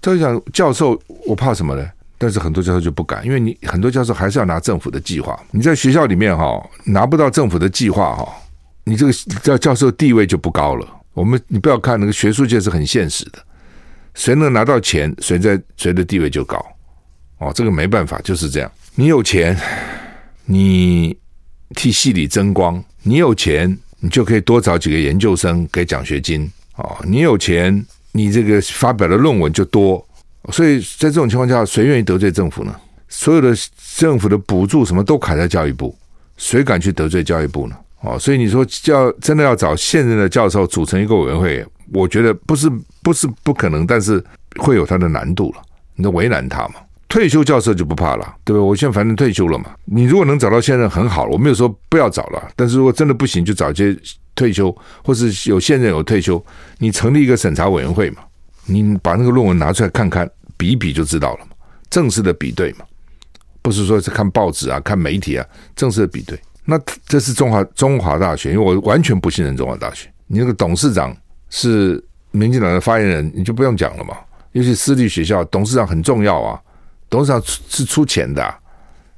[0.00, 1.86] 他就讲教授，我怕什么呢？
[2.16, 8.28] 但是很多教授就不敢，因为你很多教授还是要拿政府的计划，你在学校里面哈拿不到政府的计划哈，
[8.84, 10.86] 你这个教教授地位就不高了。
[11.14, 13.38] 我们你不要看那个学术界是很现实的。
[14.20, 16.62] 谁能拿到钱，谁在谁的地位就高，
[17.38, 18.70] 哦，这个没办法，就是这样。
[18.94, 19.56] 你有钱，
[20.44, 21.16] 你
[21.74, 26.46] 替系里争光；你有钱，你就可以多找几个研究生给奖学金。
[26.76, 30.06] 哦，你有钱，你这个发表的论文就多。
[30.52, 32.76] 所以在这种情况下，谁愿意得罪政府呢？
[33.08, 33.56] 所有的
[33.96, 35.96] 政府的补助什么都卡在教育部，
[36.36, 37.76] 谁敢去得罪教育部呢？
[38.02, 42.70] 哦，所以你说教真的要找现任的教授组成一个委员会，我觉得不是
[43.02, 44.22] 不是不可能，但是
[44.58, 45.62] 会有它的难度了。
[45.94, 46.76] 你都为难他嘛？
[47.08, 48.60] 退休教授就不怕了，对不对？
[48.60, 49.72] 我现在反正退休了嘛。
[49.84, 52.50] 你如果能找到现任很好了，我没有说不要找了。
[52.54, 53.94] 但是如果真的不行，就找一些
[54.34, 54.74] 退休，
[55.04, 56.42] 或是有现任有退休，
[56.78, 58.22] 你成立一个审查委员会嘛。
[58.64, 61.50] 你把那个论文拿出来看看，比一比就知道了嘛。
[61.90, 62.84] 正式的比对嘛，
[63.60, 66.40] 不是说是看报纸啊、看媒体啊，正式的比对。
[66.64, 70.08] 那这是中华中华大学，因为我完全不信任中华大学。
[70.28, 71.14] 你那个董事长
[71.50, 74.16] 是民进党的发言人，你就不用讲了嘛。
[74.52, 76.58] 尤其私立学校，董事长很重要啊。
[77.08, 78.54] 董事长是出钱的，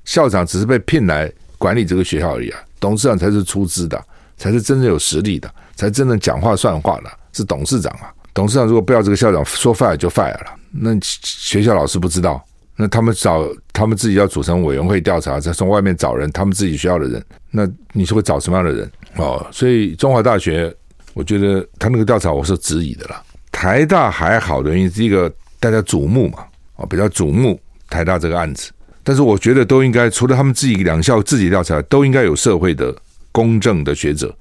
[0.05, 2.59] 校长只是被聘来管理这个学校而已啊。
[2.81, 4.03] 董事长才是出资的，
[4.37, 8.12] 才是真正有实力的，才真正讲话算话的，是董事长啊。
[8.35, 10.55] 董事长如果不要这个校长，说 fire 就 fire 了。
[10.71, 12.42] 那学校老师不知道，
[12.77, 18.90] 那他们找他们自己要组成委员会调查，再从外面找人，他们自己学校的人，那你是会找什么样的人？
[19.16, 20.75] 哦，所以中华大学，
[21.14, 23.22] 我觉得他那个调查我是质疑的啦。
[23.51, 26.44] 台大还好的原因是一个大家瞩目嘛，
[26.77, 27.61] 啊，比较瞩目。
[27.90, 28.70] 台大这个案子，
[29.03, 32.94] 但是我觉得都应该除了他们自己两校自己调查，都应该有社会的
[33.31, 34.35] 公正的学者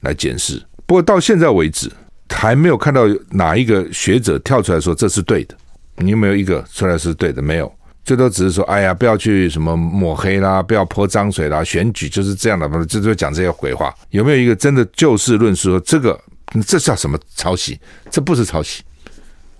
[0.00, 0.62] 来检视。
[0.84, 1.90] 不过到现在为止，
[2.28, 5.56] 还没有看到哪一个学者跳出来说这是对的。
[5.96, 7.40] 你有没有一个出来是对的？
[7.40, 7.72] 没有，
[8.10, 13.94] 最多只是说，哎呀，不要去什么抹黑啦，不要泼脏水啦，选举就是这样的，就就讲这些鬼话。
[14.08, 16.20] 有没有一个真的就事论事说这个
[16.66, 17.78] 这叫什么抄袭？
[18.10, 18.82] 这不是抄袭，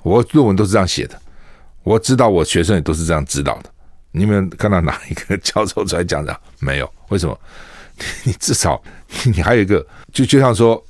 [0.02, 1.16] 我论文都是这样写的。
[1.84, 3.70] 我知道，我学生也都是这样指导的。
[4.10, 6.36] 你有没有看到哪一个教授出来讲的？
[6.58, 7.40] 没有，为什么？
[8.24, 8.82] 你至少
[9.26, 10.84] 你还有一个，就就像说，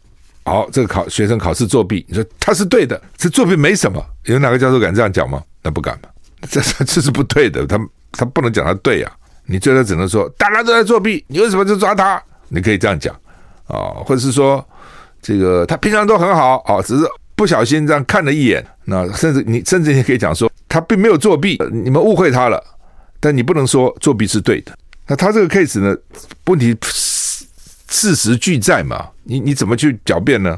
[0.45, 4.03] 好，这个考学生考试作弊，你说他是对的，这作弊没什么。
[4.25, 5.45] 有哪个教授敢这样讲吗？
[5.63, 6.09] 那不敢嘛，
[6.49, 7.67] 这这是不对的。
[7.67, 7.79] 他
[8.13, 12.23] 他不能讲他对呀、啊，你最多只能说大家都在作弊，你为什么就抓他？
[12.49, 13.15] 你可以这样讲
[13.67, 14.65] 啊、或者是说
[15.23, 17.05] 这个他平常都很好哦，只是
[17.37, 20.51] 不小心这样看了一眼，那甚至你甚至你可以讲说。
[20.73, 22.63] 他并没有作弊，你们误会他了。
[23.19, 24.73] 但你不能说作弊是对的。
[25.05, 25.97] 那他这个 case 呢？
[26.47, 26.77] 问题
[27.89, 29.09] 事实俱在嘛？
[29.25, 30.57] 你你怎么去狡辩呢？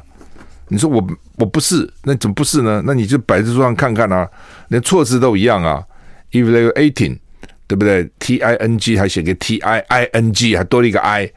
[0.68, 1.02] 你说我
[1.42, 2.80] 我不是，那怎么不是呢？
[2.86, 4.28] 那你就摆在桌上看看啊，
[4.68, 5.82] 连措辞都一样啊。
[6.30, 7.18] Evaluating，
[7.66, 11.28] 对不对？T I N G 还写个 T I I N G，还多了一个 I，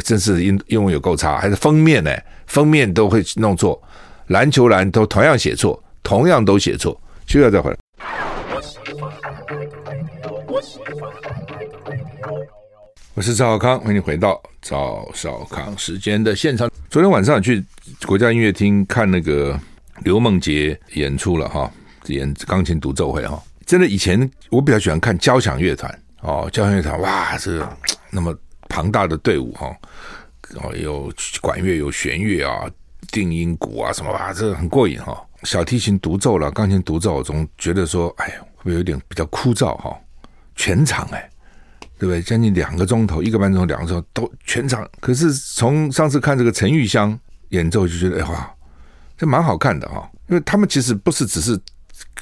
[0.00, 1.38] 真是英英文有够差。
[1.38, 2.10] 还是封面呢？
[2.48, 3.80] 封面都会弄错。
[4.26, 7.00] 篮球篮都同样写错，同样都写错。
[7.28, 7.76] 需要再回来。
[13.16, 16.68] 我是赵少康，欢迎回到赵少康时间的现场。
[16.90, 17.64] 昨天晚上去
[18.06, 19.56] 国家音乐厅看那个
[20.02, 21.70] 刘梦洁演出了哈，
[22.06, 23.40] 演钢琴独奏会哈。
[23.64, 27.64] 真的，以前我比较喜欢看交响乐团哦，交响乐团哇，这
[28.10, 28.36] 那么
[28.68, 29.72] 庞大的队伍哈，
[30.56, 31.08] 哦，有
[31.40, 32.68] 管乐有弦乐啊，
[33.12, 35.24] 定音鼓啊什么哇，这个很过瘾哈。
[35.44, 39.96] 小提琴独奏了，钢琴独奏，总觉得说，哎呀，会不会有点比较枯燥哈？
[40.56, 41.30] 全场哎。
[41.98, 42.20] 对不对？
[42.22, 44.88] 将近两个钟头，一个半钟头，两个钟头都全场。
[45.00, 47.18] 可是从上次看这个陈玉香
[47.50, 48.54] 演奏，就觉得哎哇，
[49.16, 50.10] 这蛮好看的哈。
[50.28, 51.58] 因为他们其实不是只是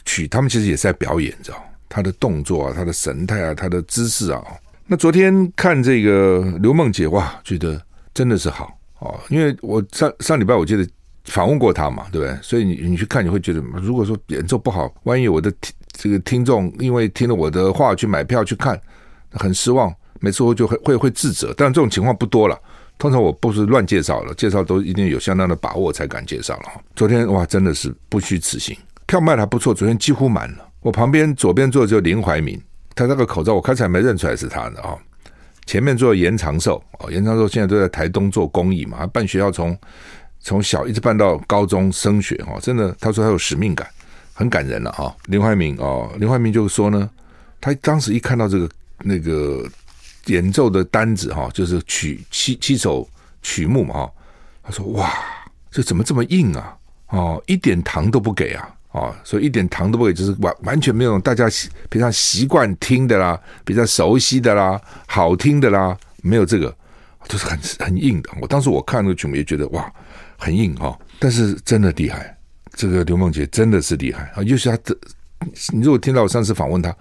[0.05, 4.43] 曲，他们其实也是在表演，你知道他的动作啊，他的神态啊，他的姿势啊。
[4.87, 7.81] 那昨天看这个刘梦洁哇，觉得
[8.13, 9.19] 真的是好哦。
[9.31, 10.87] 因为我上上礼拜我记得
[11.25, 12.37] 访问过他嘛，对不对？
[12.43, 18.79] 所以你你去看，你会觉得，如果说演奏不好，万一我的听这个听众因为听了我的话去买票去看。
[19.35, 22.59] 很失望，每次我就会会会自责，但这种情况不多了。
[22.99, 26.64] 通常我不是乱介绍了，介绍都一定有相当的把握才敢介绍了。
[26.95, 30.68] 昨天哇，真的是不虚此行，票卖的还不错，昨天几乎满了。
[30.81, 32.61] 我旁边左边坐的就林怀民，
[32.95, 34.97] 他那个口罩我开始还没认出来是他的啊。
[35.66, 39.77] 前面坐严长寿哦，严长寿现在都在台东做公益嘛，办学校从
[40.38, 43.88] 从小一直办到高中升学哈，真的他说他有使命感，
[44.33, 45.12] 很感人了哈。
[45.27, 47.11] 林怀民哦，林怀民就说呢，
[47.61, 48.68] 他当时一看到这个。
[49.05, 49.69] 那个
[50.27, 53.09] 演奏的单子哈，就是曲七七首
[53.43, 54.12] 曲目嘛哈，
[54.62, 55.12] 他说哇，
[55.71, 56.77] 这怎么这么硬啊？
[57.09, 58.75] 哦，一点糖都不给啊！
[58.93, 61.47] 哦，所以一点糖都不给，就是完完全没有大家
[61.91, 66.75] 平常习惯听的啦，比较熟悉的啦，好听的啦，没有这个，
[67.29, 68.31] 都是很很硬的。
[68.41, 69.93] 我当时我看那个曲目也觉得哇，
[70.38, 72.37] 很硬哈，但是真的厉害，
[72.75, 74.43] 这个刘梦洁真的是厉害啊！
[74.43, 74.97] 尤其他的，
[75.73, 76.95] 你如果听到我上次访问他。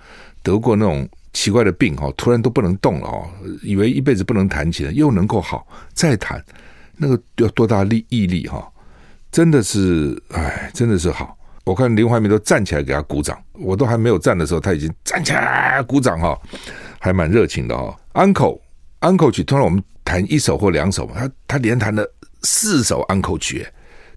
[0.44, 3.30] 得过那种奇怪的病哈，突然都不能动了哦，
[3.62, 6.44] 以为一辈子不能弹琴了，又能够好再弹，
[6.98, 8.70] 那个要多大力毅力哈，
[9.32, 11.38] 真的是哎，真的是好。
[11.64, 16.38] 我看林怀民都站起来给他鼓掌，我都还没有站的时候，他已经站起来鼓掌哈，
[17.00, 17.98] 还蛮热情的哈。
[18.14, 18.60] 安可
[19.00, 22.06] 安可曲，通常我们弹一首或两首嘛，他他连弹了
[22.42, 23.66] 四首安可曲，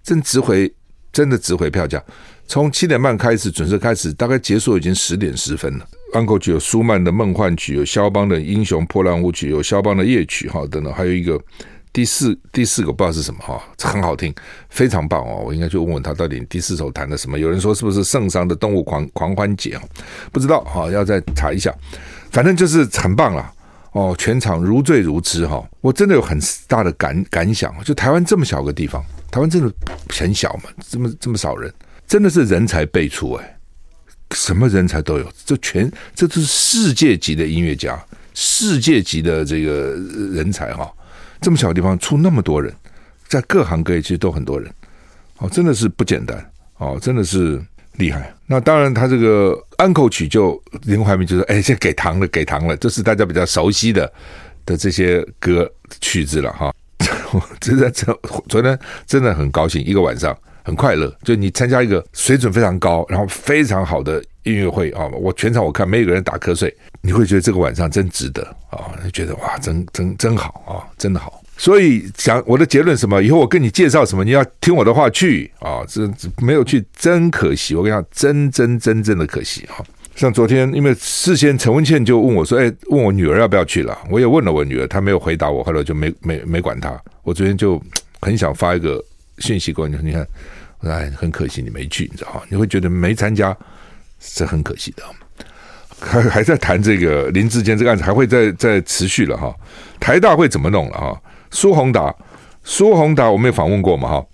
[0.03, 0.73] 真值回
[1.13, 2.03] 真的值回票价。
[2.47, 5.87] 从七点半开始准时开始，大概结束已经十点十分了。
[6.13, 11.39] 安可曲有舒曼的梦幻曲，有肖邦的英雄破烂舞曲，有肖邦的夜曲哈等等，还有一个。
[11.91, 14.35] 第四第四个不知道是什么哈，很好听，
[14.67, 15.41] 非常棒哦！
[15.45, 17.39] 我应该去问问他到底第四首弹的什么？
[17.39, 19.81] 有人说是不是圣桑的动物狂狂欢节啊？
[20.29, 21.73] 不知道哈，要再查一下。
[22.31, 23.49] 反正就是很棒了
[23.93, 25.65] 哦，全场如醉如痴哈！
[25.79, 29.73] 我真的有很大的感感想，就台湾这么小个地方，台湾真的
[30.09, 31.73] 很小嘛，这么这么少人，
[32.07, 33.57] 真的是人才辈出哎，
[34.31, 37.99] 什么人才都有，这全这都是世界级的音乐家，
[38.33, 39.95] 世界级的这个
[40.33, 40.91] 人才哈。
[41.41, 42.73] 这么小地方出那么多人，
[43.27, 44.71] 在各行各业其实都很多人，
[45.37, 47.61] 哦，真的是不简单哦，真的是
[47.93, 48.33] 厉害。
[48.47, 54.11] 那当然，他这个安口曲就林怀民就说：“哎，这给糖了，给糖了。”这是大家比较熟悉的
[54.65, 55.69] 的这些歌
[56.01, 56.73] 曲子了哈。
[57.33, 61.15] 我真的昨昨天真的很高兴，一个晚上很快乐。
[61.23, 66.75] 就你参加一个水准非常高，然后非常好的音乐会啊，我全场我看没有个人打瞌睡。
[67.01, 68.91] 你会觉得这个晚上真值得啊！
[69.13, 71.41] 觉得哇，真真真好啊，真的好。
[71.55, 73.21] 所以讲我的结论什么？
[73.21, 75.85] 以后我跟你介绍什么，你要听我的话去啊！
[75.87, 76.09] 这
[76.41, 77.75] 没有去真可惜。
[77.75, 79.79] 我跟你讲，真真真正的可惜啊！
[80.15, 86.97] 像昨天，因为事先陈文倩就问我说：“哎，问我女儿要不要去了？”我也问了我女儿，她没有回答我，后来就没没没管她。
[87.21, 87.81] 我昨天就
[88.21, 89.03] 很想发一个
[89.39, 90.25] 讯息过你，你看，
[90.81, 92.41] 哎，很可惜你没去，你知道吗？
[92.49, 93.55] 你会觉得没参加
[94.19, 95.03] 是很可惜的。
[95.99, 99.55] 还还在谈这个林志坚这个案子，还会再再持续了哈。
[99.99, 101.21] 台大会怎么弄了哈？
[101.51, 102.13] 苏宏达，
[102.63, 104.25] 苏宏达我们也访问过嘛哈。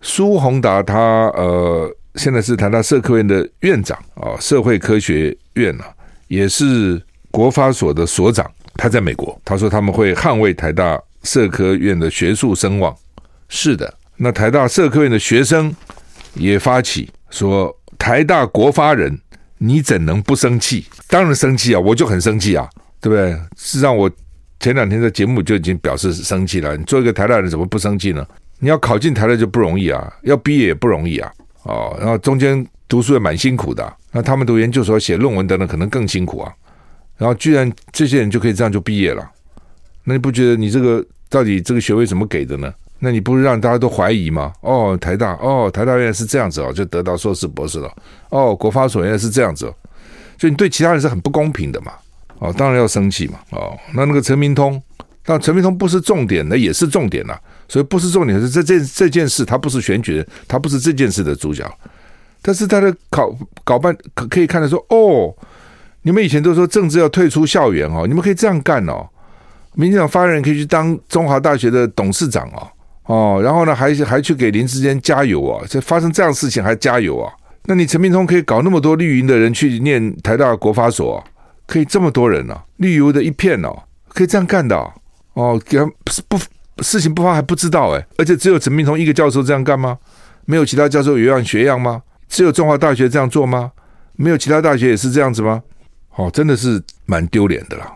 [0.00, 0.98] 苏宏达他
[1.34, 5.92] 呃现在是台大社科院的院长啊，社会科学院啊，
[6.28, 8.50] 也是国发所的所长。
[8.74, 12.96] 他在美国，他说他们会捍卫台大社科院的学术声望。
[13.50, 15.74] 是的，那台大社科院的学生
[16.34, 19.18] 也发起说，台大国发人。
[19.62, 20.86] 你怎能不生气？
[21.06, 21.78] 当然生气啊！
[21.78, 22.66] 我就很生气啊，
[22.98, 23.32] 对不对？
[23.58, 24.10] 事实上，我
[24.58, 26.74] 前两天的节目就已经表示生气了。
[26.78, 28.26] 你做一个台大人，怎么不生气呢？
[28.58, 31.30] 你要考进台大就不容易啊，要毕业也不容易啊，
[31.64, 33.96] 哦，然后中间读书也蛮辛苦的。
[34.12, 36.50] 那他们读研究所、写论文等等，可能更辛苦啊。
[37.18, 39.30] 然后居然这些人就可以这样就毕业了，
[40.04, 42.72] 那你不觉得你这个到底这个学位怎么给的呢？
[43.02, 44.52] 那你不是让大家都怀疑吗？
[44.60, 47.90] 哦，台大哦，台大原来是这样子哦，就得到硕士博士了。
[48.28, 49.74] 哦，国发所原来是这样子哦，
[50.36, 51.92] 就你对其他人是很不公平的嘛。
[52.38, 53.38] 哦，当然要生气嘛。
[53.50, 54.80] 哦，那那个陈明通，
[55.24, 57.34] 但陈明通不是重点，那也是重点呐。
[57.68, 61.64] 所以不是重点是这件这件事，他不是选举人，他不是这件事的主角。
[62.42, 63.34] 但是他的搞
[63.64, 65.34] 搞办可可以看得说，哦，
[66.02, 69.08] 你们以前都说政治要退出校园哦，你们可以这样干哦。
[69.74, 72.66] 民进党发言人可以去当中华大学的董事长哦。
[73.10, 75.66] 哦，然后呢，还还去给林志坚加油啊！
[75.68, 77.32] 这发生这样的事情还加油啊？
[77.64, 81.24] 那你陈明通可以搞那么多绿营的人去念台大国发所，啊，
[81.66, 83.76] 可以这么多人呢，绿油的一片哦，
[84.10, 84.92] 可以这样干的哦，
[85.32, 85.62] 哦？
[85.66, 85.84] 给他
[86.28, 86.38] 不
[86.84, 89.98] 事情不发还不知道哎，而且只有陈明通一个教授这样干吗？
[90.44, 92.02] 没有其他教授有样学样吗？
[92.28, 93.72] 只有中华大学这样做吗？
[94.14, 95.60] 没有其他大学也是这样子吗？
[96.14, 97.92] 哦，真的是蛮丢脸的啦！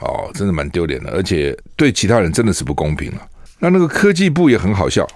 [0.00, 3.20] 哦，真的蛮丢脸的，而且对其他人真的是不公平了。
[3.60, 5.06] 那那个科技部也很好笑，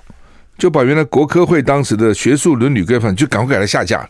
[0.56, 4.08] 就把原来国科会当时的学术伦理规范就赶快给他下架，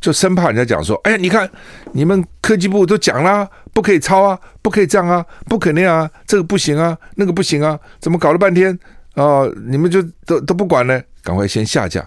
[0.00, 1.48] 就生怕人家讲说：“哎呀，你看
[1.92, 8.76] 你们科技部都讲啦，不可以抄啊，不可以这样啊，不可以那样啊，这个不行啊，那个不行啊，怎么搞了半天
[9.14, 9.44] 啊？
[9.66, 11.00] 你们就都都不管呢？
[11.22, 12.06] 赶快先下架，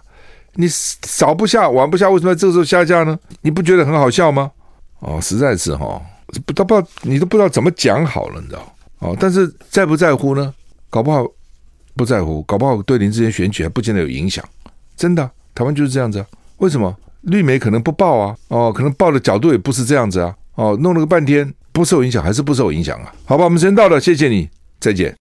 [0.56, 3.18] 你少不下，晚不下，为什么这个时候下架呢？
[3.42, 4.52] 你不觉得很好笑吗？
[5.00, 6.02] 哦，实在是哈，
[6.46, 8.76] 不都不知道你都不知道怎么讲好了，你知道？
[9.00, 10.54] 哦，但是在不在乎呢？
[10.90, 11.26] 搞不好。
[11.96, 14.44] 不在乎，搞不好对林志坚选举还不见得有影响。
[14.96, 16.24] 真的，台湾就是这样子。
[16.58, 18.36] 为什么绿媒可能不报啊？
[18.50, 20.36] 哦，可能报的角度也不是这样子啊。
[20.54, 23.12] 哦，弄了个半天不受影响，还是不受影响啊？
[23.26, 24.48] 好吧，我们时间到了，谢谢你，
[24.80, 25.12] 再见。